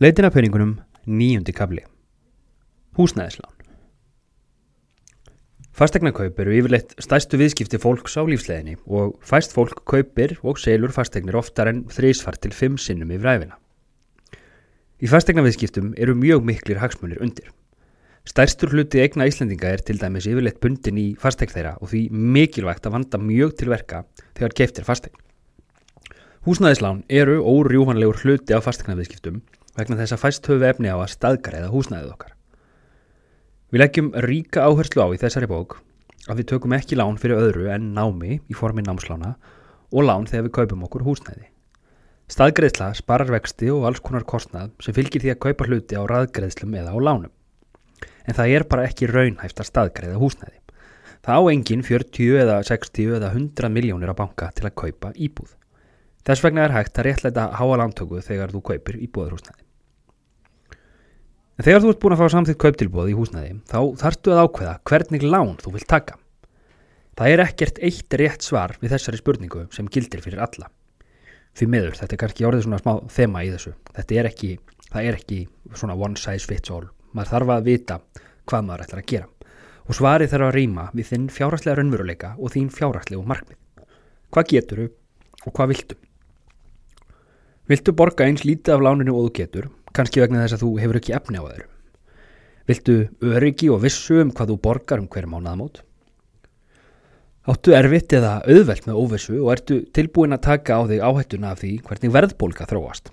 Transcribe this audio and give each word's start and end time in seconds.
Leitin 0.00 0.24
af 0.24 0.32
peningunum 0.32 0.78
nýjundi 1.06 1.52
kabli. 1.52 1.82
Húsnæðislán. 2.96 3.52
Fastegnarkaup 5.76 6.40
eru 6.40 6.54
yfirleitt 6.56 6.94
stæstu 6.96 7.36
viðskipti 7.36 7.78
fólks 7.80 8.16
á 8.16 8.24
lífsleginni 8.24 8.78
og 8.88 9.18
fæst 9.20 9.52
fólk 9.52 9.84
kaupir 9.84 10.38
og 10.42 10.58
selur 10.58 10.96
fastegnir 10.96 11.36
oftar 11.36 11.68
en 11.68 11.84
þrísfart 11.92 12.40
til 12.40 12.56
fimm 12.56 12.80
sinnum 12.80 13.12
yfir 13.12 13.34
æfina. 13.34 13.60
Í 15.04 15.12
fastegnaviðskiptum 15.12 15.92
eru 16.00 16.16
mjög 16.16 16.48
miklir 16.48 16.80
hagsmunir 16.80 17.20
undir. 17.20 17.52
Stærstur 18.24 18.72
hluti 18.72 19.04
eigna 19.04 19.28
Íslandinga 19.28 19.76
er 19.76 19.84
til 19.84 20.00
dæmis 20.00 20.26
yfirleitt 20.26 20.60
bundin 20.60 20.98
í 21.04 21.08
fastegn 21.20 21.52
þeirra 21.52 21.78
og 21.80 21.92
því 21.92 22.06
mikilvægt 22.10 22.88
að 22.88 22.96
vanda 22.96 23.20
mjög 23.20 23.58
til 23.60 23.74
verka 23.76 24.06
þegar 24.32 24.56
keftir 24.56 24.88
fastegn. 24.88 25.18
Húsnæðislán 26.48 27.04
eru 27.12 27.42
órjúvanlegur 27.44 28.24
hluti 28.24 28.56
af 28.56 28.64
fastegnaviðskiptum 28.64 29.42
vegna 29.78 29.98
þess 30.00 30.16
að 30.16 30.22
fæst 30.22 30.48
höfu 30.50 30.66
efni 30.68 30.92
á 30.92 30.96
að 30.96 31.12
staðgræða 31.14 31.70
húsnæðið 31.72 32.12
okkar. 32.12 32.34
Við 33.72 33.80
leggjum 33.80 34.12
ríka 34.26 34.66
áherslu 34.68 35.00
á 35.00 35.08
í 35.14 35.20
þessari 35.22 35.48
bók 35.48 35.78
að 36.28 36.42
við 36.42 36.48
tökum 36.52 36.74
ekki 36.76 36.98
lán 36.98 37.16
fyrir 37.18 37.40
öðru 37.40 37.70
en 37.72 37.92
námi 37.96 38.38
í 38.38 38.56
formi 38.56 38.84
námslána 38.84 39.34
og 39.92 40.04
lán 40.06 40.28
þegar 40.28 40.46
við 40.46 40.54
kaupum 40.58 40.84
okkur 40.86 41.06
húsnæði. 41.06 41.48
Staðgreðsla 42.32 42.92
sparar 42.96 43.32
vexti 43.32 43.70
og 43.72 43.86
alls 43.88 44.02
konar 44.04 44.24
kostnað 44.28 44.70
sem 44.84 44.94
fylgir 44.96 45.24
því 45.24 45.32
að 45.34 45.40
kaupa 45.46 45.68
hluti 45.68 45.98
á 45.98 46.02
raðgreðslum 46.08 46.76
eða 46.80 46.94
á 46.94 46.98
lánum. 47.00 47.32
En 48.28 48.36
það 48.38 48.54
er 48.56 48.66
bara 48.68 48.86
ekki 48.88 49.10
raunhæft 49.10 49.60
að 49.60 49.68
staðgreða 49.68 50.20
húsnæði. 50.20 50.58
Það 51.22 51.38
á 51.38 51.42
enginn 51.52 51.84
40 51.86 52.38
eða 52.42 52.60
60 52.66 53.16
eða 53.18 53.32
100 53.34 53.72
miljónir 53.72 54.10
á 54.10 54.20
banka 54.20 54.48
til 54.56 54.68
að 54.68 54.76
kaupa 54.84 55.12
íbúð. 55.16 55.52
Þess 56.22 56.44
vegna 56.44 56.66
er 56.68 56.74
hægt 56.76 56.98
að 56.98 57.08
réttleita 57.08 57.50
háa 57.58 57.78
lántöku 57.80 58.22
þegar 58.22 58.52
þú 58.54 58.62
kaupir 58.68 58.98
íbúðarhúsnæði. 59.02 59.62
En 61.58 61.66
þegar 61.66 61.82
þú 61.82 61.90
ert 61.92 61.98
búin 62.02 62.14
að 62.14 62.20
fá 62.22 62.32
samþýtt 62.32 62.60
kauptilbúð 62.62 63.10
í 63.12 63.16
húsnæði 63.18 63.56
þá 63.70 63.78
þarftu 64.00 64.32
að 64.32 64.40
ákveða 64.46 64.76
hvernig 64.88 65.24
lán 65.26 65.56
þú 65.60 65.74
vilt 65.74 65.88
taka. 65.90 66.16
Það 67.18 67.32
er 67.32 67.42
ekkert 67.44 67.80
eitt 67.84 68.16
rétt 68.16 68.46
svar 68.46 68.72
við 68.80 68.94
þessari 68.94 69.20
spurningu 69.20 69.66
sem 69.74 69.90
gildir 69.92 70.22
fyrir 70.24 70.40
alla. 70.40 70.70
Fyrir 71.52 71.72
meður, 71.74 71.98
þetta 71.98 72.16
er 72.16 72.20
kannski 72.22 72.46
orðið 72.48 72.64
svona 72.64 72.80
smá 72.80 72.92
þema 73.12 73.42
í 73.44 73.50
þessu. 73.52 73.74
Þetta 73.98 74.16
er 74.16 74.28
ekki, 74.30 74.50
það 74.88 75.08
er 75.10 75.18
ekki 75.18 75.40
svona 75.76 75.98
one 75.98 76.16
size 76.16 76.48
fits 76.48 76.72
all. 76.72 76.86
Maður 77.12 77.32
þarf 77.34 77.52
að 77.52 77.68
vita 77.68 77.98
hvað 78.48 78.64
maður 78.68 78.86
ætlar 78.86 79.02
að 79.02 79.10
gera. 79.12 79.28
Og 79.82 79.98
svarið 79.98 80.32
þarf 80.32 80.48
að 80.48 80.56
rýma 80.56 80.86
við 80.96 81.10
þinn 81.10 81.28
fjárhastlega 81.36 81.76
raunveruleika 81.82 82.32
og 82.38 82.54
þín 82.54 82.72
fjárhastlegu 82.72 83.26
markmið. 83.28 83.60
Hvað 84.32 84.48
geturu 84.54 84.88
og 85.44 85.52
hvað 85.52 85.74
viltu? 85.74 86.00
Viltu 87.72 87.94
borga 87.96 88.26
eins 88.28 88.42
lítið 88.44 88.74
af 88.74 88.82
láninu 88.84 89.14
og 89.16 89.30
þú 89.30 89.36
getur, 89.38 89.68
kannski 89.96 90.20
vegna 90.20 90.42
þess 90.42 90.58
að 90.58 90.64
þú 90.66 90.70
hefur 90.82 90.98
ekki 90.98 91.14
efni 91.16 91.40
á 91.40 91.44
þeirra? 91.46 91.68
Viltu 92.68 92.96
öryggi 93.32 93.70
og 93.72 93.80
vissu 93.80 94.18
um 94.20 94.32
hvað 94.34 94.52
þú 94.52 94.56
borgar 94.66 95.00
um 95.00 95.06
hver 95.08 95.28
mánaðamót? 95.30 95.80
Áttu 97.48 97.72
erfitt 97.74 98.12
eða 98.14 98.34
auðvelt 98.44 98.84
með 98.86 98.98
óvissu 99.00 99.38
og 99.40 99.48
ertu 99.54 99.78
tilbúin 99.96 100.36
að 100.36 100.44
taka 100.44 100.76
á 100.78 100.80
þig 100.90 101.00
áhættuna 101.00 101.54
af 101.54 101.62
því 101.62 101.70
hvernig 101.88 102.12
verðbólka 102.18 102.68
þróast? 102.68 103.08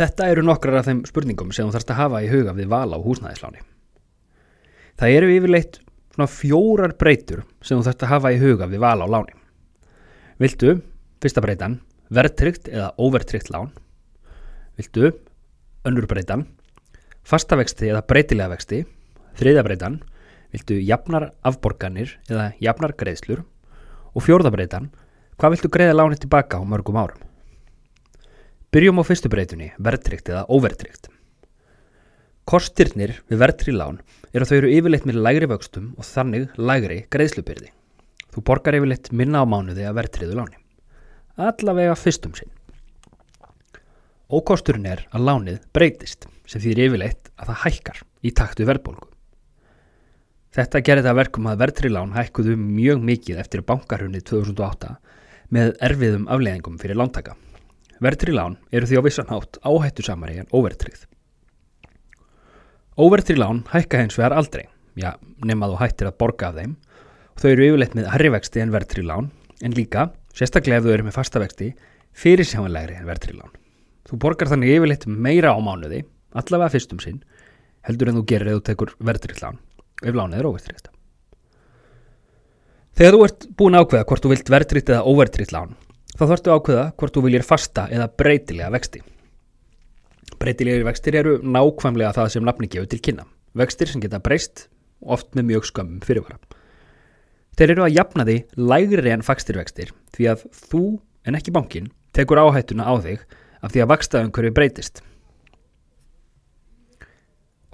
Þetta 0.00 0.30
eru 0.32 0.46
nokkrar 0.46 0.80
af 0.80 0.88
þeim 0.88 1.04
spurningum 1.06 1.52
sem 1.52 1.68
þú 1.68 1.76
þarfst 1.76 1.92
að 1.92 2.00
hafa 2.00 2.24
í 2.24 2.30
huga 2.32 2.56
við 2.56 2.72
val 2.72 2.88
á 2.88 2.98
húsnæðisláni. 3.04 3.60
Það 4.96 5.18
eru 5.18 5.30
yfirleitt 5.36 5.78
svona 6.14 6.30
fjórar 6.30 6.96
breytur 6.98 7.44
sem 7.60 7.76
þú 7.76 7.90
þarfst 7.90 8.08
að 8.08 8.12
hafa 8.14 8.32
í 8.32 8.40
huga 8.40 8.70
við 8.70 8.82
val 8.82 8.96
á 9.04 9.06
láni. 9.12 9.36
Viltu, 10.40 10.78
fyrsta 11.20 11.44
breytan, 11.44 11.78
verðtrygt 12.10 12.68
eða 12.70 12.90
óvertrygt 12.98 13.50
lán? 13.54 13.70
Viltu, 14.78 15.12
önnur 15.86 16.08
breytan, 16.10 16.46
fastavexti 17.22 17.90
eða 17.90 18.02
breytilega 18.06 18.54
vexti? 18.54 18.82
Þriðja 19.38 19.64
breytan, 19.66 20.00
viltu 20.50 20.80
jafnar 20.82 21.30
afborganir 21.46 22.16
eða 22.28 22.50
jafnar 22.62 22.96
greiðslur? 22.98 23.44
Og 24.14 24.26
fjórða 24.26 24.50
breytan, 24.54 24.90
hvað 25.38 25.56
viltu 25.56 25.70
greiða 25.72 25.96
lánið 26.00 26.24
tilbaka 26.24 26.58
á 26.58 26.62
mörgum 26.66 26.98
árum? 26.98 27.22
Byrjum 28.70 29.02
á 29.02 29.04
fyrstu 29.06 29.30
breytunni, 29.30 29.72
verðtrygt 29.78 30.30
eða 30.30 30.44
óvertrygt. 30.50 31.10
Kostirnir 32.50 33.16
við 33.30 33.42
verðtri 33.42 33.74
lán 33.74 34.00
er 34.34 34.42
að 34.42 34.50
þau 34.50 34.56
eru 34.56 34.72
yfirleitt 34.74 35.06
með 35.06 35.20
lægri 35.22 35.48
vöxtum 35.50 35.92
og 35.98 36.06
þannig 36.06 36.48
lægri 36.58 37.04
greiðslubyrði. 37.10 37.70
Þú 38.30 38.42
borgar 38.46 38.78
yfirleitt 38.78 39.10
minna 39.14 39.42
á 39.42 39.46
mánuði 39.46 39.86
að 39.86 39.98
verðtriðu 39.98 40.38
láni. 40.38 40.59
Allavega 41.40 41.94
fyrstum 41.96 42.34
sinn. 42.36 42.50
Ókosturinn 44.30 44.86
er 44.86 45.06
að 45.10 45.24
lánið 45.26 45.62
breytist 45.74 46.28
sem 46.46 46.62
þýðir 46.62 46.84
yfirleitt 46.86 47.30
að 47.40 47.50
það 47.50 47.62
hækkar 47.64 48.02
í 48.22 48.32
taktu 48.36 48.66
verðbólgu. 48.68 49.08
Þetta 50.54 50.82
gerir 50.86 51.06
það 51.06 51.18
verkum 51.20 51.46
að 51.46 51.60
verðtri 51.62 51.90
lán 51.90 52.12
hækkuðu 52.14 52.56
mjög 52.58 53.02
mikið 53.06 53.40
eftir 53.42 53.62
bankarhunni 53.66 54.20
2008 54.26 54.96
með 55.54 55.72
erfiðum 55.86 56.26
afleðingum 56.30 56.78
fyrir 56.82 56.98
lántaka. 56.98 57.36
Verðtri 58.02 58.34
lán 58.34 58.58
eru 58.74 58.88
því 58.90 58.98
á 58.98 59.06
vissan 59.06 59.30
hátt 59.30 59.58
áhættu 59.62 60.04
samari 60.06 60.38
en 60.42 60.50
óverðtrið. 60.54 61.04
Óverðtri 63.00 63.38
lán 63.38 63.64
hækka 63.70 64.02
hins 64.02 64.18
vegar 64.18 64.34
aldrei, 64.36 64.66
já, 64.98 65.14
nema 65.46 65.70
þú 65.70 65.78
hættir 65.80 66.10
að 66.10 66.18
borga 66.22 66.50
af 66.50 66.58
þeim 66.58 66.74
og 67.34 67.42
þau 67.42 67.50
eru 67.50 67.68
yfirleitt 67.68 67.94
með 67.98 68.10
herrivexti 68.14 68.62
en 68.62 68.74
verðtri 68.74 69.06
lán 69.06 69.30
en 69.62 69.76
líka, 69.76 70.10
sérstaklega 70.36 70.80
ef 70.80 70.86
þau 70.86 70.94
eru 70.94 71.06
með 71.06 71.16
fastavexti, 71.16 71.72
fyrir 72.12 72.48
sjáanlegri 72.48 72.98
en 72.98 73.08
verðtri 73.08 73.36
lán. 73.36 73.52
Þú 74.08 74.20
borgar 74.24 74.50
þannig 74.50 74.74
yfirleitt 74.76 75.06
meira 75.06 75.52
á 75.54 75.58
mánuði, 75.62 76.04
allavega 76.34 76.74
fyrstum 76.74 77.02
sinn, 77.02 77.20
heldur 77.86 78.10
en 78.10 78.20
þú 78.20 78.24
gerir 78.32 78.50
eða 78.50 78.60
þú 78.60 78.66
tekur 78.70 78.94
verðtri 78.98 79.36
lán, 79.42 79.60
ef 80.02 80.16
lánið 80.16 80.40
er 80.40 80.50
óverðtrið. 80.50 80.90
Þegar 83.00 83.16
þú 83.16 83.22
ert 83.24 83.46
búin 83.56 83.78
að 83.78 83.86
ákveða 83.86 84.06
hvort 84.10 84.24
þú 84.24 84.32
vilt 84.34 84.50
verðtritt 84.52 84.90
eða 84.92 85.06
óverðtritt 85.08 85.54
lán, 85.54 85.76
þá 86.16 86.24
þarftu 86.26 86.50
að 86.50 86.58
ákveða 86.58 86.86
hvort 87.00 87.16
þú 87.16 87.24
viljir 87.24 87.46
fasta 87.46 87.86
eða 87.88 88.10
breytilega 88.20 88.72
vexti. 88.74 89.02
Breytilegir 90.40 90.86
vextir 90.88 91.16
eru 91.20 91.38
nákvæmlega 91.44 92.14
það 92.16 92.32
sem 92.34 92.44
nafni 92.46 92.68
gefur 92.72 92.88
til 92.90 93.00
kynna. 93.04 93.26
Vextir 93.56 93.90
sem 93.90 94.02
geta 94.02 94.20
breyst, 94.22 94.68
oft 95.00 95.34
með 95.36 95.48
mjög 95.50 95.68
skömmum 95.70 96.04
fyrirvara. 96.04 96.38
Þeir 97.60 97.74
eru 97.74 97.82
að 97.84 97.92
jafna 97.92 98.24
því 98.24 98.34
lægri 98.56 99.10
en 99.12 99.20
fagstirvextir 99.20 99.90
því 100.16 100.26
að 100.30 100.44
þú, 100.56 100.78
en 101.28 101.36
ekki 101.36 101.52
bankin, 101.52 101.90
tekur 102.16 102.40
áhættuna 102.40 102.86
á 102.88 102.96
þig 103.04 103.26
af 103.60 103.74
því 103.74 103.82
að 103.82 103.90
vakstaðum 103.90 104.30
hverju 104.32 104.52
breytist. 104.56 105.02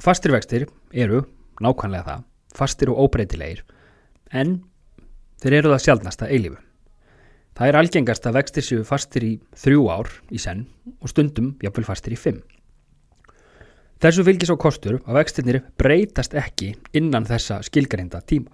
Fastirvextir 0.02 0.64
eru, 0.90 1.20
nákvæmlega 1.62 2.02
það, 2.08 2.26
fastir 2.58 2.90
og 2.90 3.04
óbreytilegir, 3.04 3.62
en 4.34 4.58
þeir 5.38 5.58
eru 5.60 5.72
það 5.76 5.84
sjálfnasta 5.86 6.32
eilifu. 6.34 6.58
Það 7.54 7.70
er 7.70 7.80
algengast 7.84 8.26
að 8.26 8.40
vextir 8.40 8.66
séu 8.66 8.82
fastir 8.90 9.22
í 9.22 9.32
þrjú 9.54 9.86
ár 9.86 10.10
í 10.34 10.42
senn 10.42 10.66
og 10.98 11.14
stundum 11.14 11.54
jáfnvel 11.62 11.86
fastir 11.86 12.18
í 12.18 12.18
fimm. 12.18 12.42
Þessu 14.02 14.26
fylgis 14.26 14.50
á 14.50 14.58
kostur 14.58 14.98
að 15.06 15.22
vextirnir 15.22 15.62
breytast 15.78 16.34
ekki 16.34 16.74
innan 16.90 17.30
þessa 17.30 17.62
skilgarinda 17.62 18.26
tíma. 18.26 18.50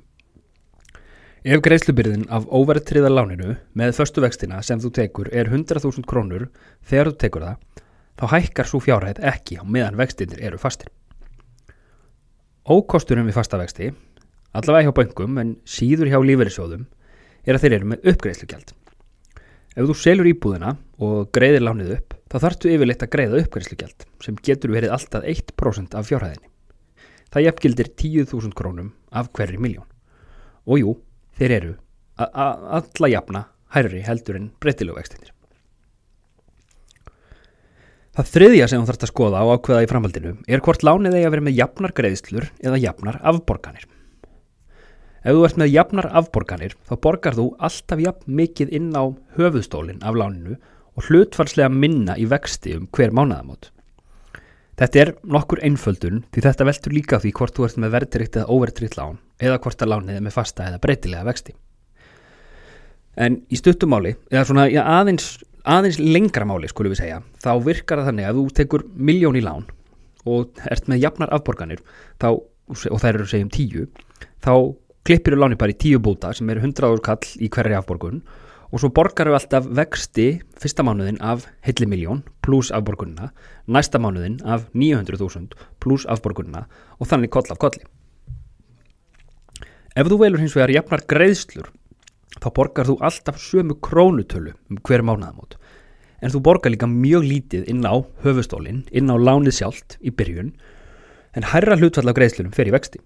Ef 1.42 1.58
greiðslubyrðin 1.58 2.28
af 2.30 2.44
óverðtriða 2.54 3.08
láninu 3.10 3.56
með 3.75 3.97
förstu 3.97 4.22
vextina 4.22 4.60
sem 4.62 4.78
þú 4.78 4.92
tekur 4.94 5.30
er 5.34 5.48
100.000 5.50 6.06
krónur 6.06 6.44
þegar 6.86 7.10
þú 7.10 7.19
tekur 7.19 7.47
það, 7.48 7.56
þá 8.14 8.25
hækkar 8.30 8.70
svo 8.70 8.80
fjárhæð 8.84 9.19
ekki 9.26 9.58
á 9.58 9.66
meðan 9.66 9.98
vextirnir 9.98 10.38
eru 10.38 10.60
fastir. 10.62 10.86
Ókosturum 12.62 13.26
við 13.26 13.41
fasta 13.41 13.58
vexti, 13.58 13.91
allavega 14.54 14.86
hjá 14.86 14.97
böngum 15.00 15.42
en 15.42 15.52
síður 15.66 16.14
hjá 16.14 16.20
lífeyrissjóðum, 16.22 16.86
er 17.42 17.58
að 17.58 17.66
þeir 17.66 17.78
eru 17.81 17.91
með 17.91 18.10
uppgreiðslugjald. 18.14 18.75
Ef 19.75 19.91
þú 19.91 19.98
selur 19.98 20.31
íbúðina 20.31 20.76
og 21.02 21.34
greiðir 21.34 21.66
lánið 21.66 21.94
upp, 21.98 22.20
þá 22.31 22.41
þarftu 22.47 22.76
yfirleitt 22.76 23.02
að 23.02 23.14
greiða 23.19 23.42
uppgreiðslugjald 23.42 24.11
sem 24.22 24.43
getur 24.46 24.78
verið 24.78 24.94
alltaf 24.94 25.26
1% 25.26 25.99
af 25.99 26.06
fjárhæðinni. 26.06 26.52
Það 27.34 27.50
jafngildir 27.50 27.96
10.000 27.99 28.55
krónum 28.55 28.94
af 29.11 29.34
hverri 29.34 29.58
miljón. 29.58 29.88
Og 30.70 30.78
jú, 30.78 31.00
þeir 31.38 31.56
eru 31.58 31.76
alla 32.19 33.08
jafna 33.08 33.46
hærri 33.73 34.02
heldur 34.05 34.38
en 34.38 34.50
breytilegu 34.61 34.99
vextinir. 34.99 35.32
Það 38.12 38.29
þriðja 38.29 38.67
sem 38.69 38.82
þú 38.82 38.88
þarfst 38.90 39.05
að 39.06 39.11
skoða 39.14 39.40
á 39.40 39.44
ákveða 39.56 39.84
í 39.87 39.88
framhaldinu 39.88 40.32
er 40.44 40.61
hvort 40.64 40.82
lánið 40.84 41.14
eigi 41.17 41.25
að 41.25 41.32
vera 41.32 41.44
með 41.46 41.58
jafnar 41.62 41.94
greiðslur 41.96 42.49
eða 42.61 42.81
jafnar 42.82 43.19
afborganir. 43.25 43.87
Ef 45.23 45.32
þú 45.32 45.46
ert 45.46 45.61
með 45.62 45.73
jafnar 45.73 46.11
afborganir 46.20 46.76
þá 46.84 46.93
borgar 47.06 47.38
þú 47.38 47.46
alltaf 47.56 48.05
jafn 48.05 48.37
mikið 48.43 48.75
inn 48.76 48.93
á 48.93 49.08
höfuðstólinn 49.38 50.05
af 50.05 50.19
láninu 50.20 50.58
og 50.93 51.08
hlutfarslega 51.08 51.73
minna 51.73 52.19
í 52.20 52.29
vexti 52.29 52.76
um 52.76 52.84
hver 52.93 53.17
mánaðamót. 53.17 53.71
Þetta 54.80 55.00
er 55.02 55.10
nokkur 55.28 55.60
einföldun 55.66 56.22
því 56.32 56.44
þetta 56.46 56.66
veltur 56.69 56.94
líka 56.96 57.20
því 57.20 57.32
hvort 57.36 57.56
þú 57.56 57.66
ert 57.66 57.80
með 57.82 57.94
verðtrikt 57.96 58.38
eða 58.40 58.54
óverðtrikt 58.56 58.96
lán 58.96 59.19
eða 59.42 59.58
hvort 59.60 59.84
að 59.84 59.92
lánið 59.92 60.16
er 60.16 60.24
með 60.24 60.36
fasta 60.38 60.69
eða 60.69 60.80
breytilega 60.82 61.26
vexti. 61.28 61.54
En 63.20 63.42
í 63.52 63.58
stuttumáli, 63.60 64.14
eða 64.32 64.46
svona 64.48 64.64
já, 64.72 64.80
aðeins 64.88 65.34
aðeins 65.69 65.98
lengra 66.00 66.46
máli 66.48 66.70
skulum 66.70 66.94
við 66.94 67.02
segja, 67.02 67.19
þá 67.42 67.52
virkar 67.62 68.00
það 68.00 68.08
þannig 68.10 68.28
að 68.28 68.38
þú 68.38 68.44
tekur 68.58 68.86
miljón 68.96 69.38
í 69.38 69.42
lán 69.44 69.66
og 70.26 70.62
ert 70.70 70.88
með 70.90 71.04
jafnar 71.04 71.34
afborganir 71.34 71.82
þá, 72.22 72.32
og 72.32 73.02
þær 73.02 73.19
eru 73.19 73.28
segjum 73.30 73.52
tíu 73.52 73.84
þá 74.42 74.54
klippir 75.06 75.36
þú 75.36 75.42
láni 75.42 75.58
bara 75.58 75.74
í 75.74 75.78
tíu 75.78 76.00
búta 76.02 76.32
sem 76.34 76.50
eru 76.50 76.62
100 76.64 77.02
kall 77.04 77.28
í 77.42 77.50
hverri 77.52 77.76
afborgun 77.78 78.22
og 78.22 78.40
svo 78.80 78.88
borgar 78.96 79.28
við 79.28 79.36
alltaf 79.36 79.66
vexti 79.76 80.26
fyrsta 80.60 80.84
mánuðin 80.86 81.19
af 81.20 81.44
heilli 81.66 81.84
miljón 81.90 82.22
pluss 82.44 82.72
afborgunina, 82.72 83.28
næsta 83.69 84.00
mánuðin 84.00 84.38
af 84.48 84.64
900.000 84.72 85.52
pluss 85.82 86.06
afborgunina 86.08 86.64
og 86.96 87.10
þannig 87.10 87.32
koll 87.34 87.52
af 87.52 87.60
kolli. 87.60 87.84
Ef 89.92 90.08
þú 90.08 90.19
velur 90.22 90.40
hins 90.40 90.56
vegar 90.56 90.72
jafnar 90.72 91.04
greiðslur 91.04 91.69
þá 92.40 92.48
borgar 92.56 92.88
þú 92.88 92.96
alltaf 93.04 93.42
sömu 93.44 93.76
krónutölu 93.84 94.54
um 94.72 94.80
hver 94.80 95.04
mánuðamót 95.04 95.58
en 96.22 96.32
þú 96.32 96.40
borgar 96.48 96.72
líka 96.72 96.88
mjög 96.88 97.28
lítið 97.28 97.69
inn 97.69 97.84
á 97.84 98.00
höfustólinn, 98.24 98.86
inn 98.88 99.12
á 99.12 99.16
lánið 99.20 99.58
sjálft 99.58 99.98
í 100.00 100.14
byrjun 100.14 100.54
en 101.36 101.48
hærra 101.52 101.76
hlutfall 101.76 102.08
af 102.08 102.16
greiðslunum 102.16 102.56
fer 102.56 102.70
í 102.70 102.72
vexti. 102.72 103.04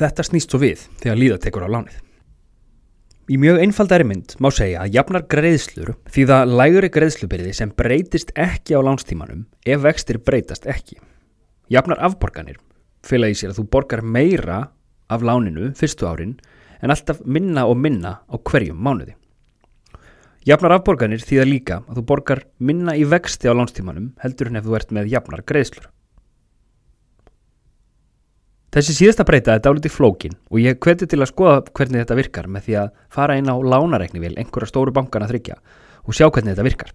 Þetta 0.00 0.24
snýst 0.26 0.52
svo 0.52 0.60
við 0.60 0.84
þegar 1.00 1.20
líða 1.20 1.40
tekur 1.44 1.64
á 1.64 1.72
lánið. 1.72 2.09
Í 3.30 3.36
mjög 3.38 3.60
einfaldari 3.62 4.02
mynd 4.02 4.32
má 4.42 4.48
segja 4.50 4.80
að 4.82 4.96
jafnar 4.96 5.22
greiðslur 5.30 5.92
því 6.10 6.22
það 6.26 6.54
lægri 6.58 6.88
greiðslubyrði 6.96 7.52
sem 7.54 7.70
breytist 7.78 8.32
ekki 8.34 8.74
á 8.74 8.82
lánstímanum 8.82 9.44
ef 9.62 9.84
vextir 9.84 10.18
breytast 10.26 10.66
ekki. 10.66 10.98
Jafnar 11.70 12.02
afborganir 12.02 12.58
fylgja 13.06 13.30
í 13.30 13.36
sér 13.38 13.52
að 13.52 13.60
þú 13.60 13.64
borgar 13.76 14.02
meira 14.02 14.58
af 15.06 15.22
láninu 15.22 15.70
fyrstu 15.78 16.10
árin 16.10 16.34
en 16.82 16.90
alltaf 16.90 17.22
minna 17.22 17.68
og 17.70 17.78
minna 17.78 18.16
á 18.26 18.34
hverjum 18.34 18.82
mánuði. 18.82 19.14
Jafnar 20.42 20.80
afborganir 20.80 21.22
þýða 21.22 21.46
líka 21.46 21.80
að 21.86 22.00
þú 22.00 22.06
borgar 22.10 22.42
minna 22.58 22.98
í 22.98 23.06
vexti 23.06 23.46
á 23.46 23.54
lánstímanum 23.54 24.10
heldur 24.24 24.50
en 24.50 24.58
ef 24.58 24.66
þú 24.66 24.78
ert 24.80 24.96
með 24.98 25.14
jafnar 25.14 25.46
greiðslur. 25.46 25.86
Þessi 28.70 28.94
síðasta 28.94 29.24
breyta 29.26 29.56
er 29.56 29.62
dálítið 29.64 29.90
flókin 29.90 30.36
og 30.46 30.60
ég 30.62 30.76
hveti 30.78 31.08
til 31.10 31.18
að 31.18 31.32
skoða 31.32 31.62
hvernig 31.74 32.04
þetta 32.04 32.18
virkar 32.20 32.46
með 32.46 32.68
því 32.68 32.76
að 32.78 32.92
fara 33.10 33.34
inn 33.40 33.50
á 33.50 33.58
lánareiknivél 33.58 34.36
einhverja 34.38 34.70
stóru 34.70 34.94
bankana 34.94 35.26
þryggja 35.26 35.56
og 36.06 36.14
sjá 36.14 36.28
hvernig 36.28 36.54
þetta 36.54 36.66
virkar. 36.68 36.92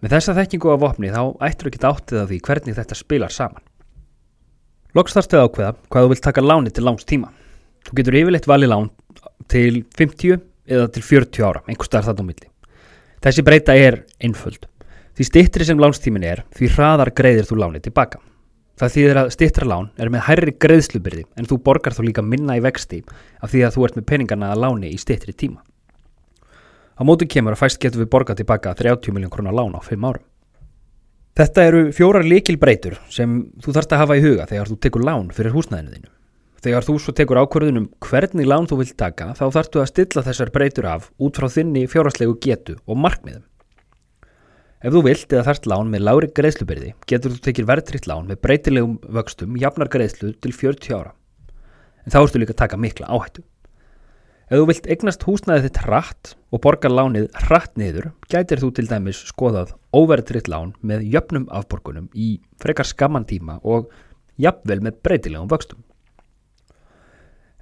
Með 0.00 0.14
þessa 0.16 0.36
þekkingu 0.38 0.72
á 0.72 0.76
vopni 0.80 1.12
þá 1.12 1.20
ættur 1.44 1.68
ekki 1.68 1.82
áttið 1.84 2.24
á 2.24 2.26
því 2.30 2.40
hvernig 2.48 2.78
þetta 2.80 2.98
spilar 3.02 3.36
saman. 3.36 3.60
Loks 4.96 5.12
þarfst 5.12 5.36
þið 5.36 5.44
ákveða 5.44 5.76
hvað 5.92 6.06
þú 6.06 6.14
vilt 6.14 6.24
taka 6.24 6.46
láni 6.46 6.72
til 6.72 6.86
láns 6.88 7.04
tíma. 7.04 7.28
Þú 7.84 8.00
getur 8.00 8.18
yfirleitt 8.22 8.48
valið 8.48 8.72
lán 8.72 8.90
til 9.52 9.84
50 10.00 10.40
eða 10.72 10.88
til 10.88 11.04
40 11.04 11.48
ára, 11.52 11.64
einhver 11.68 11.92
starf 11.92 12.08
þetta 12.08 12.24
á 12.24 12.28
milli. 12.32 12.52
Þessi 13.20 13.44
breyta 13.44 13.76
er 13.76 14.02
einföld. 14.24 14.64
Því 15.12 15.28
stittri 15.28 15.68
sem 15.68 15.80
lánstímin 15.80 16.24
er, 16.24 16.46
því 16.56 16.72
hraðar 16.72 17.12
greiðir 17.12 17.44
þú 17.44 17.60
láni 17.60 17.84
tilbaka. 17.84 18.24
Það 18.82 18.94
þýðir 18.96 19.18
að 19.20 19.28
stittra 19.30 19.66
lán 19.70 19.84
er 19.94 20.08
með 20.10 20.24
hærri 20.26 20.52
greiðslubyrði 20.58 21.22
en 21.38 21.46
þú 21.46 21.58
borgar 21.62 21.94
þú 21.94 22.08
líka 22.08 22.22
minna 22.26 22.56
í 22.58 22.62
vexti 22.64 22.98
af 23.38 23.52
því 23.52 23.60
að 23.62 23.76
þú 23.76 23.84
ert 23.86 23.98
með 23.98 24.06
peningana 24.08 24.48
að 24.50 24.62
láni 24.64 24.88
í 24.90 24.96
stittri 24.98 25.30
tíma. 25.38 25.60
Á 26.98 27.02
mótu 27.06 27.28
kemur 27.30 27.54
að 27.54 27.60
fæst 27.60 27.78
getur 27.78 28.02
við 28.02 28.10
borgað 28.10 28.40
tilbaka 28.40 28.72
30 28.80 29.14
miljón 29.14 29.30
krónar 29.30 29.54
lán 29.54 29.78
á 29.78 29.80
5 29.86 30.08
árum. 30.08 30.24
Þetta 31.38 31.68
eru 31.68 31.84
fjórar 31.94 32.26
likil 32.26 32.58
breytur 32.58 32.98
sem 33.06 33.38
þú 33.62 33.76
þarfst 33.76 33.94
að 33.94 34.02
hafa 34.02 34.18
í 34.18 34.24
huga 34.26 34.48
þegar 34.50 34.72
þú 34.72 34.80
tekur 34.82 35.06
lán 35.06 35.30
fyrir 35.30 35.54
húsnæðinu 35.54 35.94
þínu. 35.94 36.12
Þegar 36.66 36.88
þú 36.88 36.98
svo 36.98 37.14
tekur 37.14 37.38
ákvörðunum 37.38 37.86
hvernig 38.02 38.50
lán 38.50 38.66
þú 38.66 38.80
vilt 38.82 38.98
taka 38.98 39.30
þá 39.38 39.44
þarfst 39.46 39.78
þú 39.78 39.84
að 39.84 39.90
stilla 39.92 40.26
þessar 40.26 40.50
breytur 40.58 40.90
af 40.90 41.06
út 41.22 41.38
frá 41.38 41.46
þinni 41.46 41.86
fjórarslegu 41.86 42.34
getu 42.42 42.80
og 42.82 42.98
markmiðum. 42.98 43.46
Ef 44.82 44.90
þú 44.90 45.00
vilt 45.06 45.30
eða 45.30 45.44
þarft 45.46 45.66
lán 45.70 45.90
með 45.92 46.00
lári 46.02 46.28
greiðslubyrði 46.34 46.88
getur 47.06 47.30
þú 47.36 47.42
tekið 47.46 47.66
verðtritt 47.68 48.06
lán 48.10 48.24
með 48.26 48.40
breytilegum 48.42 48.96
vöxtum 49.14 49.54
jafnar 49.62 49.90
greiðslu 49.92 50.32
til 50.42 50.50
40 50.58 50.96
ára. 50.96 51.12
En 52.02 52.10
þá 52.10 52.18
ertu 52.24 52.40
líka 52.42 52.56
að 52.56 52.62
taka 52.64 52.80
mikla 52.82 53.06
áhættu. 53.06 53.44
Ef 54.50 54.58
þú 54.58 54.64
vilt 54.72 54.88
eignast 54.90 55.22
húsnæðið 55.28 55.68
þitt 55.68 55.80
hratt 55.84 56.32
og 56.50 56.62
borga 56.66 56.90
lánið 56.90 57.28
hratt 57.44 57.78
niður 57.78 58.10
gætir 58.26 58.58
þú 58.58 58.72
til 58.74 58.88
dæmis 58.90 59.22
skoðað 59.30 59.70
óverðtritt 59.94 60.50
lán 60.50 60.74
með 60.82 61.06
jöfnum 61.14 61.46
afborgunum 61.54 62.10
í 62.10 62.40
frekar 62.58 62.90
skamman 62.90 63.28
tíma 63.30 63.60
og 63.62 63.86
jafnvel 64.34 64.80
með 64.82 64.98
breytilegum 65.06 65.52
vöxtum. 65.52 65.78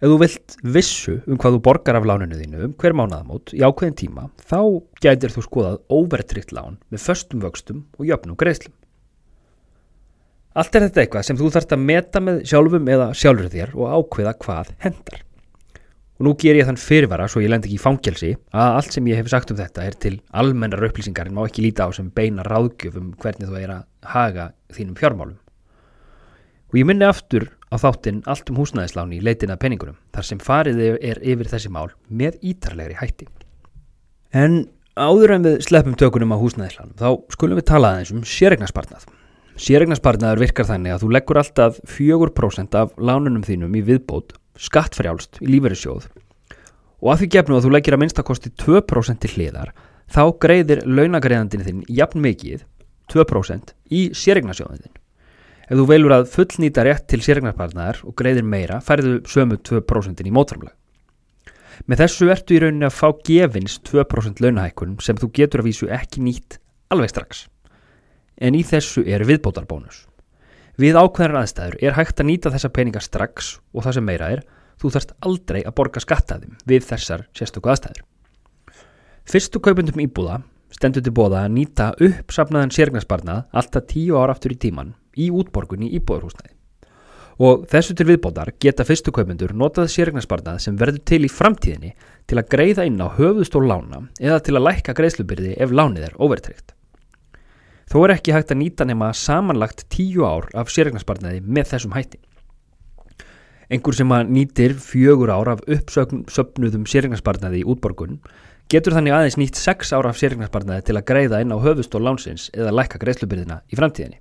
Ef 0.01 0.09
þú 0.09 0.17
vilt 0.23 0.55
vissu 0.65 1.15
um 1.29 1.37
hvað 1.37 1.59
þú 1.59 1.59
borgar 1.67 1.99
af 1.99 2.07
láninu 2.09 2.39
þínu 2.39 2.61
um 2.65 2.71
hver 2.81 2.95
mánaðamót 2.97 3.51
í 3.53 3.61
ákveðin 3.61 3.99
tíma 4.01 4.23
þá 4.49 4.61
gætir 5.05 5.35
þú 5.35 5.43
skoðað 5.45 5.75
overtrykt 5.93 6.55
lán 6.57 6.79
með 6.89 7.03
föstum 7.05 7.43
vöxtum 7.45 7.83
og 7.99 8.09
jöfnum 8.09 8.39
greiðslum. 8.41 8.73
Allt 10.57 10.79
er 10.79 10.87
þetta 10.87 11.03
eitthvað 11.05 11.27
sem 11.29 11.37
þú 11.37 11.51
þarfst 11.53 11.77
að 11.77 11.85
meta 11.91 12.25
með 12.25 12.41
sjálfum 12.49 12.89
eða 12.97 13.11
sjálfur 13.13 13.53
þér 13.53 13.77
og 13.77 13.93
ákveða 13.99 14.35
hvað 14.41 14.73
hendar. 14.87 15.21
Og 16.17 16.27
nú 16.27 16.35
ger 16.41 16.57
ég 16.57 16.71
þann 16.71 16.81
fyrirvara 16.81 17.29
svo 17.29 17.45
ég 17.45 17.53
lend 17.53 17.69
ekki 17.69 17.77
í 17.77 17.85
fangelsi 17.85 18.33
að 18.57 18.81
allt 18.81 18.97
sem 18.97 19.13
ég 19.13 19.21
hef 19.21 19.29
sagt 19.29 19.53
um 19.53 19.61
þetta 19.61 19.85
er 19.85 20.01
til 20.01 20.17
almennar 20.33 20.89
upplýsingar 20.89 21.29
en 21.29 21.37
má 21.37 21.45
ekki 21.45 21.69
líta 21.69 21.85
á 21.85 21.93
sem 21.93 22.09
beina 22.09 22.41
ráðgjöfum 22.49 23.13
hvernig 23.21 23.53
þú 23.53 23.61
er 23.61 23.77
að 23.77 23.87
haga 24.17 24.51
þínum 24.73 24.97
fjármálum. 24.97 25.39
Og 26.73 26.81
ég 26.81 26.89
minni 26.89 27.05
aftur 27.05 27.51
á 27.71 27.77
þáttinn 27.79 28.25
allt 28.27 28.51
um 28.51 28.59
húsnæðisláni 28.59 29.21
í 29.21 29.25
leitin 29.25 29.53
að 29.55 29.63
peningunum 29.63 29.99
þar 30.15 30.27
sem 30.27 30.43
farið 30.43 30.81
er 30.99 31.21
yfir 31.23 31.51
þessi 31.51 31.71
mál 31.71 31.89
með 32.09 32.41
ítarlegri 32.43 32.99
hætti. 32.99 33.29
En 34.35 34.67
áður 34.99 35.37
en 35.37 35.47
við 35.47 35.61
sleppum 35.67 35.97
tökunum 35.99 36.35
á 36.35 36.43
húsnæðislánum 36.43 36.97
þá 36.99 37.09
skulum 37.35 37.61
við 37.61 37.69
tala 37.71 37.95
aðeins 37.95 38.13
um 38.15 38.25
sérregnarspartnað. 38.27 39.07
Sérregnarspartnaður 39.61 40.43
virkar 40.43 40.67
þannig 40.67 40.97
að 40.97 41.05
þú 41.05 41.13
leggur 41.15 41.41
alltaf 41.41 41.79
4% 41.87 42.79
af 42.81 42.97
lánunum 42.99 43.47
þínum 43.47 43.77
í 43.79 43.85
viðbót 43.87 44.35
skattfrjálst 44.61 45.41
í 45.41 45.51
lífeyrissjóð 45.55 46.09
og 47.01 47.13
að 47.13 47.23
því 47.23 47.29
gefnum 47.35 47.59
að 47.59 47.67
þú 47.67 47.73
leggir 47.75 47.97
að 47.97 48.03
minnstakosti 48.03 48.53
2% 48.61 49.23
til 49.23 49.33
hliðar 49.37 49.71
þá 50.11 50.23
greiðir 50.43 50.83
launagreiðandin 50.89 51.65
þinn 51.65 51.85
jafn 51.89 52.21
mikið 52.25 52.67
2% 53.11 53.75
í 53.95 54.09
sérregnarsjóðin. 54.17 55.00
Ef 55.71 55.79
þú 55.79 55.85
veilur 55.87 56.13
að 56.17 56.25
fullnýta 56.33 56.83
rétt 56.83 57.05
til 57.07 57.21
sérregnarpartnaðar 57.23 58.01
og 58.03 58.15
greiðir 58.19 58.43
meira, 58.43 58.81
færðu 58.83 59.21
sömu 59.31 59.61
2% 59.63 60.27
í 60.27 60.33
mótframlega. 60.35 60.75
Með 61.87 62.03
þessu 62.03 62.27
ertu 62.35 62.57
í 62.57 62.59
rauninni 62.65 62.89
að 62.89 62.97
fá 62.97 63.07
gefins 63.29 63.77
2% 63.87 64.43
launahækkunum 64.43 64.99
sem 65.05 65.21
þú 65.21 65.31
getur 65.39 65.63
að 65.63 65.71
vísu 65.71 65.87
ekki 65.95 66.25
nýtt 66.27 66.59
alveg 66.91 67.13
strax. 67.13 67.45
En 68.43 68.59
í 68.59 68.65
þessu 68.67 69.05
er 69.07 69.23
viðbótarbónus. 69.29 70.09
Við 70.81 70.99
ákveðnar 70.99 71.45
aðstæður 71.45 71.79
er 71.87 71.97
hægt 72.01 72.19
að 72.19 72.31
nýta 72.33 72.51
þessa 72.51 72.75
peninga 72.75 73.03
strax 73.05 73.57
og 73.71 73.87
það 73.87 73.99
sem 74.01 74.09
meira 74.11 74.31
er, 74.35 74.43
þú 74.81 74.91
þarfst 74.97 75.17
aldrei 75.23 75.61
að 75.63 75.77
borga 75.79 76.03
skattaðum 76.03 76.59
við 76.67 76.87
þessar 76.91 77.29
sérstöku 77.37 77.71
aðstæður. 77.71 78.03
Fyrstu 79.31 79.63
kaupundum 79.63 80.03
íbúða 80.03 80.43
stendur 80.75 81.05
til 81.05 81.15
bóða 81.15 81.45
að 81.45 81.55
nýta 81.61 81.93
uppsafnaðan 81.95 82.75
sérgnarsparnað 82.75 83.45
alltaf 83.55 83.87
tíu 83.91 84.19
ára 84.19 84.35
aftur 84.35 84.57
í 84.57 84.59
tíman 84.59 84.97
í 85.17 85.31
útborgunni 85.35 85.91
í 85.91 86.01
íbúðurhúsnæði. 86.01 86.57
Og 87.41 87.63
þessu 87.73 87.95
til 87.97 88.05
viðbótar 88.11 88.51
geta 88.61 88.85
fyrstu 88.85 89.15
kaupendur 89.17 89.55
notað 89.57 89.89
sérgnarsparnað 89.95 90.59
sem 90.61 90.77
verður 90.77 91.01
til 91.09 91.23
í 91.25 91.31
framtíðinni 91.33 91.95
til 92.29 92.37
að 92.37 92.51
greiða 92.53 92.85
inn 92.85 93.01
á 93.01 93.09
höfðustól 93.17 93.65
lána 93.65 94.03
eða 94.21 94.43
til 94.45 94.59
að 94.59 94.67
lækka 94.67 94.95
greiðslubyrði 94.99 95.55
ef 95.57 95.73
lánið 95.73 96.11
er 96.11 96.19
overtryggt. 96.21 96.75
Þó 97.91 97.97
er 98.05 98.15
ekki 98.15 98.35
hægt 98.37 98.53
að 98.53 98.61
nýta 98.61 98.85
nema 98.87 99.09
samanlagt 99.17 99.87
tíu 99.91 100.27
ár 100.29 100.51
af 100.53 100.69
sérgnarsparnaði 100.71 101.41
með 101.43 101.73
þessum 101.73 101.97
hætti. 101.97 102.21
Engur 103.73 103.97
sem 103.97 104.13
að 104.13 104.31
nýtir 104.37 104.77
fjögur 104.79 105.33
ár 105.33 105.55
af 105.57 105.65
uppsöfnuðum 105.65 106.85
sérgnarsparnaði 106.91 107.65
í 107.65 107.67
útborgun 107.67 108.21
getur 108.71 108.95
þannig 108.95 109.17
aðeins 109.17 109.41
nýtt 109.41 109.59
sex 109.59 109.91
ára 109.97 110.13
af 110.13 110.21
sérgnarsparnaði 110.21 110.87
til 110.87 110.99
að 111.01 111.07
greiða 111.09 111.41
inn 111.43 111.55
á 111.55 111.59
höfðustól 111.59 112.05
lánsins 112.05 112.51
eða 112.55 112.77
lækka 112.79 113.01
greiðslubyrðina 113.03 113.63
í 113.71 113.81
framtíðinni. 113.81 114.21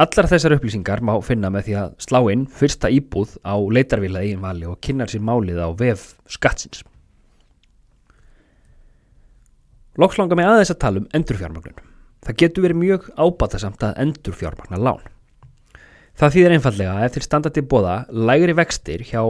Allar 0.00 0.30
þessar 0.30 0.54
upplýsingar 0.56 1.02
má 1.04 1.12
finna 1.20 1.50
með 1.52 1.66
því 1.66 1.74
að 1.76 1.88
slá 2.00 2.18
inn 2.32 2.46
fyrsta 2.48 2.88
íbúð 2.88 3.34
á 3.44 3.52
leitarvila 3.60 4.22
eigin 4.24 4.40
vali 4.40 4.64
og 4.64 4.78
kynnar 4.80 5.10
sér 5.12 5.20
málið 5.20 5.58
á 5.60 5.68
vef 5.76 6.14
skattsins. 6.24 6.80
Lóks 10.00 10.16
langar 10.16 10.38
mig 10.40 10.48
aðeins 10.48 10.72
að 10.72 10.78
tala 10.80 11.02
um 11.02 11.08
endurfjármagnun. 11.18 11.82
Það 12.24 12.38
getur 12.40 12.64
verið 12.64 12.80
mjög 12.80 13.08
ábatasamt 13.20 13.84
að 13.84 14.00
endurfjármagna 14.06 14.78
lán. 14.80 15.02
Það 16.16 16.34
þýðir 16.36 16.54
einfallega 16.56 16.94
að 16.96 17.04
ef 17.04 17.52
til 17.52 17.66
bóða 17.68 17.96
lægri 18.08 18.54
vextir 18.56 19.04
hjá 19.04 19.20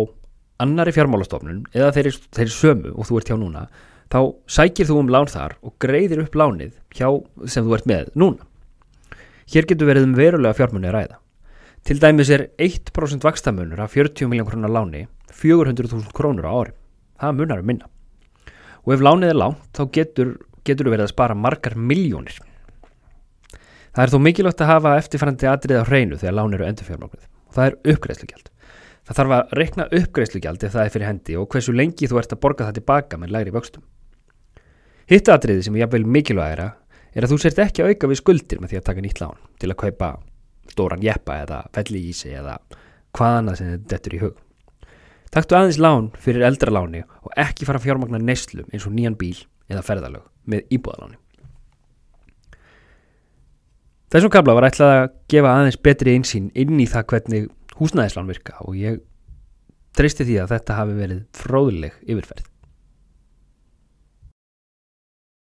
annari 0.63 0.95
fjármálastofnun 0.95 1.65
eða 1.75 1.91
þeir, 1.97 2.11
þeir 2.37 2.55
sömu 2.55 2.93
og 2.95 3.09
þú 3.09 3.19
ert 3.19 3.33
hjá 3.33 3.39
núna, 3.41 3.65
þá 4.13 4.21
sækir 4.47 4.87
þú 4.87 5.01
um 5.03 5.11
lán 5.11 5.31
þar 5.31 5.57
og 5.67 5.75
greiðir 5.83 6.23
upp 6.29 6.39
lánið 6.39 6.79
hjá 6.95 7.09
sem 7.51 7.67
þú 7.67 7.75
ert 7.75 7.91
með 7.91 8.15
núna. 8.15 8.47
Hér 9.51 9.67
getur 9.67 9.89
verið 9.89 10.05
um 10.07 10.13
verulega 10.15 10.55
fjármunni 10.55 10.87
að 10.87 10.95
ræða. 10.95 11.17
Til 11.83 11.97
dæmis 11.99 12.29
er 12.31 12.45
1% 12.61 13.25
vakstamunur 13.25 13.81
af 13.83 13.97
40 13.97 14.29
miljón 14.31 14.47
krónar 14.47 14.71
láni 14.71 15.07
400.000 15.35 16.13
krónur 16.15 16.47
á 16.47 16.53
ári. 16.55 16.75
Það 17.19 17.37
munar 17.41 17.63
um 17.63 17.67
minna. 17.67 17.89
Og 18.87 18.95
ef 18.95 19.03
lánið 19.03 19.33
er 19.33 19.41
lánt 19.41 19.65
þá 19.75 19.83
getur 19.97 20.37
þú 20.65 20.93
verið 20.93 21.07
að 21.09 21.13
spara 21.15 21.35
margar 21.35 21.75
miljónir. 21.75 22.37
Það 23.91 24.05
er 24.05 24.13
þó 24.13 24.19
mikilvægt 24.23 24.63
að 24.63 24.71
hafa 24.71 24.97
eftirfærandi 25.01 25.49
atrið 25.51 25.83
á 25.83 25.89
hreinu 25.89 26.19
þegar 26.21 26.37
lán 26.39 26.55
eru 26.55 26.67
endurfjármagnuð 26.69 27.27
og 27.27 27.57
það 27.57 27.67
er 27.67 27.79
uppgreiðslugjald. 27.95 28.51
Það 29.03 29.19
þarf 29.19 29.35
að 29.35 29.55
reikna 29.59 29.89
uppgreiðslugjald 29.99 30.63
ef 30.63 30.77
það 30.77 30.85
er 30.85 30.93
fyrir 30.95 31.09
hendi 31.09 31.39
og 31.41 31.49
hversu 31.51 31.75
lengi 31.75 32.07
þú 32.07 32.21
ert 32.21 32.37
að 32.37 32.43
borga 32.45 32.69
það 32.69 32.79
tilbaka 32.79 33.19
með 33.19 33.35
lægri 33.35 33.55
vöxtum. 33.57 33.83
Hitt 35.11 35.33
atriði 35.33 35.67
sem 35.67 35.75
er 35.75 35.89
jafnvel 35.89 36.07
mikilvægara 36.07 36.69
er 37.15 37.27
að 37.27 37.33
þú 37.33 37.39
sért 37.43 37.63
ekki 37.65 37.85
að 37.85 37.95
auka 37.95 38.11
við 38.11 38.21
skuldir 38.21 38.61
með 38.61 38.73
því 38.73 38.81
að 38.81 38.87
taka 38.89 39.05
nýtt 39.05 39.23
lán 39.23 39.41
til 39.61 39.71
að 39.71 39.81
kaupa 39.83 40.11
stóran 40.71 41.03
jeppa 41.03 41.41
eða 41.45 41.63
felli 41.75 42.03
ísi 42.11 42.35
eða 42.37 42.59
hvað 43.17 43.39
annað 43.41 43.59
sem 43.59 43.73
þetta 43.73 43.91
dettur 43.95 44.17
í 44.17 44.23
hug. 44.25 44.37
Takktu 45.31 45.57
aðeins 45.57 45.79
lán 45.79 46.11
fyrir 46.19 46.47
eldra 46.47 46.75
láni 46.75 47.03
og 47.23 47.35
ekki 47.39 47.67
fara 47.67 47.83
fjármagna 47.83 48.19
neyslu 48.23 48.65
eins 48.71 48.87
og 48.87 48.95
nýjan 48.95 49.19
bíl 49.19 49.37
eða 49.71 49.85
ferðalög 49.87 50.27
með 50.51 50.73
íbúðaláni. 50.75 51.19
Þessum 54.11 54.33
kabla 54.35 54.57
var 54.59 54.67
ætlað 54.67 54.97
að 54.97 55.05
gefa 55.31 55.55
aðeins 55.55 55.79
betri 55.87 56.17
einsýn 56.19 56.49
inn 56.59 56.81
í 56.83 56.87
það 56.91 57.07
hvernig 57.13 57.45
húsnæðislán 57.79 58.31
virka 58.31 58.59
og 58.67 58.75
ég 58.79 58.99
treysti 59.95 60.27
því 60.27 60.41
að 60.43 60.57
þetta 60.57 60.79
hafi 60.81 60.97
verið 60.99 61.21
fróðuleg 61.39 62.01
yfirferð. 62.03 62.50